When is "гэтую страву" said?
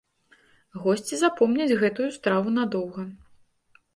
1.83-2.53